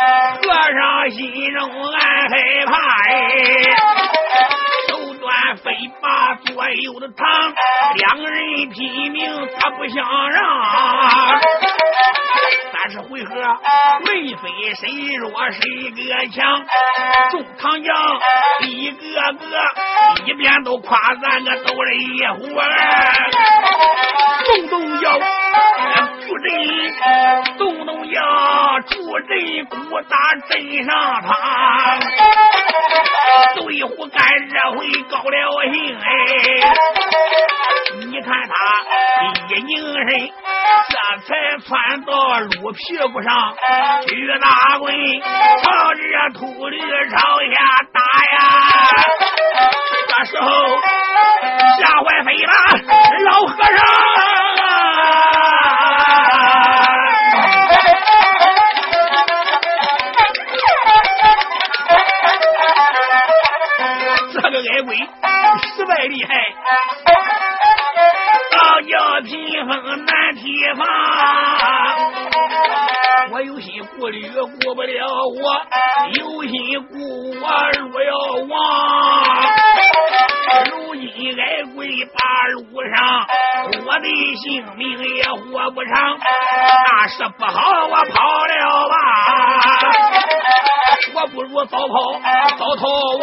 [0.48, 2.72] 尚心中暗害怕
[3.08, 4.57] 哎。
[5.62, 7.26] 非把左右的堂，
[7.96, 11.40] 两个人拼命，他不想让。
[12.72, 13.34] 三十回合，
[14.04, 15.98] 没非谁弱谁个
[16.30, 16.64] 强。
[17.30, 17.94] 众唐将
[18.62, 18.96] 一个
[19.32, 19.46] 个
[20.26, 22.62] 一边都夸咱个斗了一伙，
[24.46, 25.18] 动动腰
[26.20, 26.46] 助阵，
[27.58, 28.20] 动动腰
[28.86, 29.30] 助阵，
[29.66, 29.76] 鼓
[30.08, 30.16] 打
[30.48, 30.90] 阵上
[31.22, 31.28] 堂。
[33.56, 34.18] 斗一壶干
[34.48, 36.04] 这回高了兴哎！
[38.00, 38.52] 你看他
[39.48, 40.08] 一拧身，
[40.90, 40.94] 这
[41.26, 41.28] 才
[41.64, 42.78] 窜到鹿屁
[43.12, 43.28] 股上，
[44.06, 44.46] 举大
[44.78, 44.94] 棍
[45.62, 46.00] 朝着
[46.34, 46.78] 秃驴
[47.10, 47.54] 朝下
[47.92, 47.98] 打
[48.32, 48.36] 呀！
[50.08, 50.46] 这时候
[51.78, 52.52] 吓坏飞了
[53.24, 53.76] 老和尚。
[64.30, 66.30] 这个矮鬼实在厉害，
[68.50, 69.68] 倒叫披风
[70.04, 70.42] 难提
[70.74, 70.86] 防。
[73.30, 75.06] 我有心顾虑顾不了
[75.42, 75.62] 我，
[76.14, 76.94] 有心顾
[77.40, 77.44] 我
[77.78, 78.12] 若要
[78.48, 78.56] 亡。
[80.64, 82.18] 如今挨跪八
[82.52, 82.56] 路
[82.94, 82.96] 上，
[83.86, 84.06] 我的
[84.36, 84.82] 性命
[85.16, 86.18] 也活不长。
[86.86, 88.94] 那是不好，我跑了吧。
[91.14, 92.20] 我不如早跑
[92.58, 92.82] 早逃
[93.20, 93.22] 亡。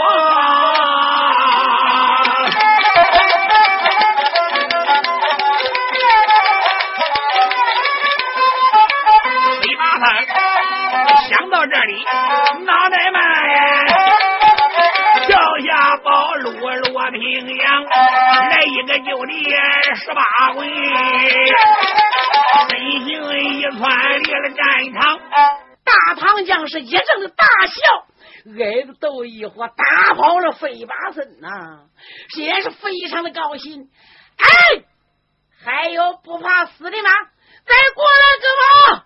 [11.28, 12.06] 想到这里，
[12.66, 13.22] 脑袋慢
[17.36, 19.44] 落平阳，来一个就地
[19.96, 20.24] 十八
[20.54, 20.66] 回，
[22.70, 23.10] 身形
[23.40, 25.20] 一窜离了战场。
[25.84, 27.06] 大唐将士一阵
[27.36, 28.08] 大笑，
[28.58, 31.88] 挨着斗一伙打跑了飞把僧呐，
[32.38, 33.90] 也是非常的高兴。
[34.38, 34.84] 哎，
[35.64, 37.10] 还有不怕死的吗？
[37.66, 38.46] 再过来个
[38.96, 39.06] 吧！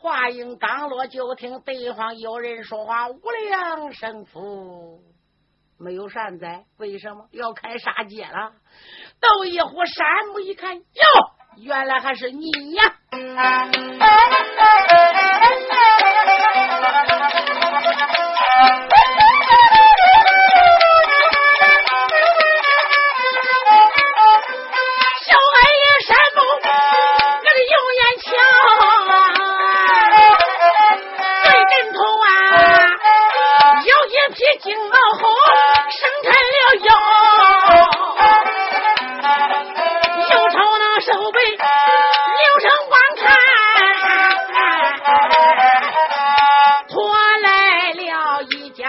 [0.00, 5.00] 话音刚落，就听对方有人说话：“无量胜负，
[5.82, 6.64] 没有善哉？
[6.76, 8.52] 为什么要开杀戒了？
[9.18, 10.82] 斗一壶山木，一看哟，
[11.56, 12.82] 原来还是你呀！
[25.24, 26.40] 小矮人山木，
[27.40, 28.28] 我的右眼瞧，
[31.42, 32.28] 谁人头啊？
[33.82, 35.39] 有一匹金毛猴。
[35.90, 36.90] 生产了腰，
[40.30, 41.58] 又朝那手背留
[42.60, 43.26] 声观看，
[46.88, 46.94] 拖
[47.42, 47.44] 来
[47.90, 48.86] 了一家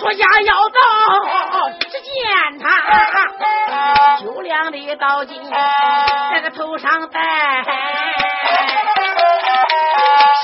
[0.00, 0.80] 说家要到，
[1.78, 2.10] 只见
[2.58, 2.64] 他
[4.18, 5.40] 九两的刀金
[6.32, 7.20] 在个头上戴，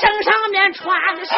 [0.01, 1.35] 身上面穿的是。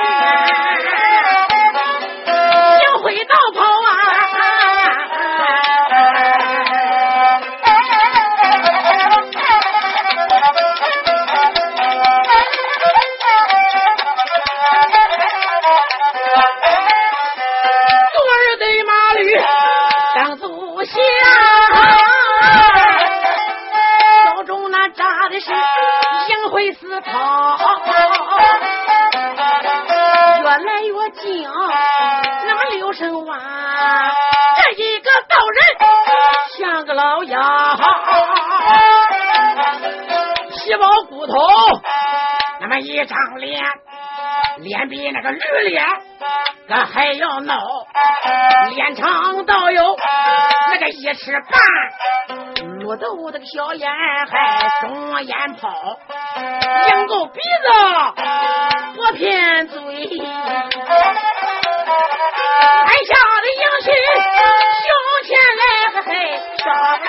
[20.81, 20.97] 当足下，
[24.25, 27.55] 腰中那扎的是银灰丝袍，
[30.41, 31.47] 越来越近。
[32.71, 33.37] 六声哇，
[34.55, 35.59] 这一个道人
[36.57, 37.39] 像个老妖，
[40.49, 41.33] 皮包骨头，
[42.59, 43.61] 那么一张脸，
[44.57, 45.85] 脸比那个驴脸
[46.67, 47.80] 可还要孬，
[48.69, 49.97] 脸长到有
[50.71, 51.59] 那个一尺半，
[52.79, 53.89] 绿豆那个小眼
[54.29, 55.69] 还双眼泡，
[56.87, 57.67] 鹰够鼻子，
[58.97, 59.77] 薄偏嘴。
[62.83, 63.87] 俺家的英雄
[64.85, 64.89] 胸
[65.27, 65.29] 前
[65.59, 65.61] 来
[65.93, 66.11] 个嘿，
[66.63, 66.63] 耍
[67.03, 67.05] 嗨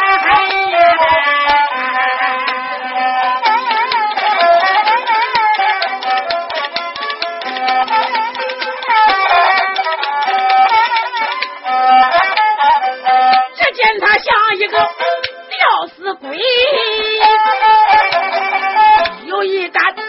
[16.15, 16.37] 鬼，
[19.27, 19.95] 有一杆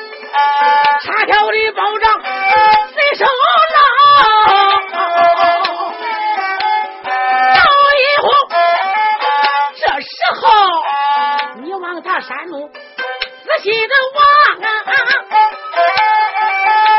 [1.03, 2.21] 插条的宝杖
[2.93, 3.31] 随手拿。
[12.21, 12.77] 山路仔
[13.63, 14.21] 细的望
[14.63, 14.65] 啊，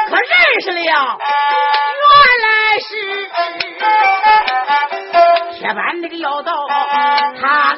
[0.09, 1.19] 可认识了，
[2.03, 2.11] 原
[2.43, 2.47] 来
[2.81, 2.91] 是
[5.57, 6.53] 铁板那个妖道，
[7.41, 7.74] 他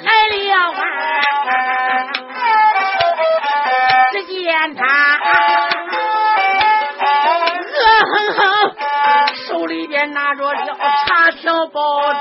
[10.27, 10.59] 拿着了
[11.07, 12.21] 茶条宝杖，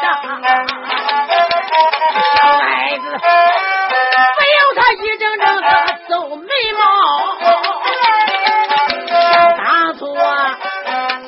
[2.36, 4.60] 小孩子非要。
[4.76, 5.66] 他一阵阵的
[6.08, 6.48] 皱眉
[6.78, 6.84] 毛，
[9.58, 10.56] 当初啊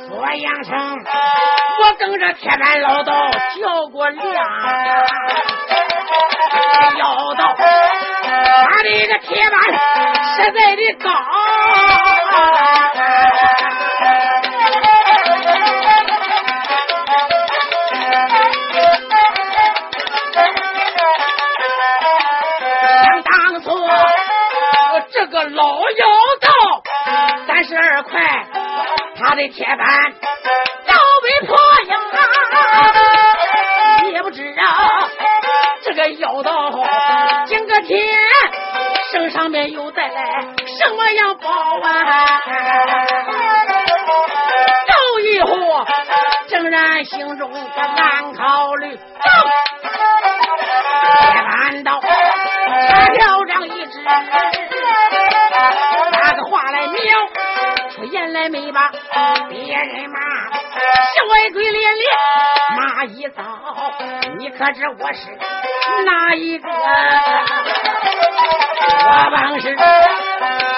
[0.08, 0.78] 锁阳城，
[1.80, 4.46] 我跟着铁板老道叫过量，
[7.00, 9.60] 要到他的一个铁板
[10.36, 11.10] 实在的高。
[29.38, 29.78] 的铁板
[30.88, 31.56] 都被破
[31.88, 31.96] 呀！
[34.12, 35.08] 也不知啊，
[35.84, 36.72] 这个妖道
[37.46, 38.10] 今个天
[39.12, 40.24] 身上面又带来
[40.66, 41.48] 什么样宝
[41.84, 42.42] 啊？
[44.88, 45.86] 赵一虎
[46.48, 47.60] 正然心中个
[47.96, 48.98] 难考虑，
[58.58, 58.92] 言来没把
[59.50, 62.06] 别人骂，小矮鬼连连
[62.76, 63.44] 骂一遭。
[64.38, 65.30] 你可知我是
[66.06, 66.70] 哪一个？
[69.00, 69.76] 我本是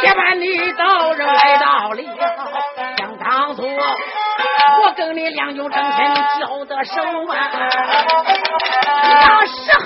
[0.01, 2.01] 铁板的道人来到了，
[2.97, 3.61] 想当初
[4.83, 7.01] 我跟你两勇争先交的手
[7.31, 7.49] 啊，
[9.21, 9.85] 那时候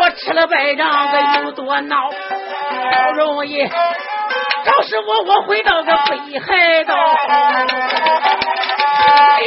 [0.00, 2.10] 我吃了败仗，可有多恼？
[2.92, 3.64] 好容易
[4.64, 6.94] 找师傅，我回到个北海道，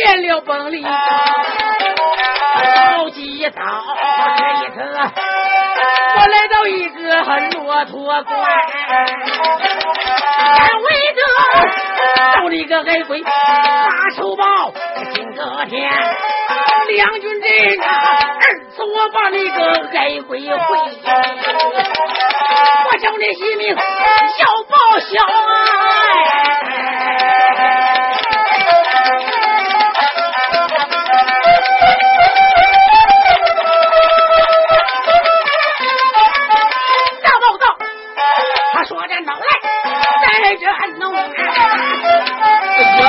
[0.05, 0.91] 验了本领，好
[3.09, 3.61] 几遭
[4.37, 4.77] 这一次，
[6.17, 8.35] 我来到一个骆驼关，
[10.57, 11.21] 眼为着
[12.35, 13.29] 到了一个矮鬼发
[14.15, 14.73] 仇报，
[15.13, 15.89] 今个天
[16.89, 17.49] 两军阵，
[17.81, 20.53] 二次我把那个矮鬼会，
[22.85, 25.29] 我叫你一命要报销啊！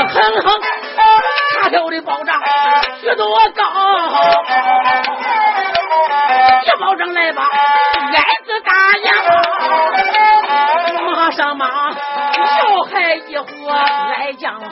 [0.09, 0.48] 哼哼，
[1.61, 2.40] 他挑的保障
[3.00, 3.62] 许多高，
[6.64, 7.42] 一保障来吧，
[8.14, 8.22] 矮
[9.03, 9.14] 娘，
[11.14, 11.99] 马上马小
[12.90, 14.66] 孩一伙来讲好。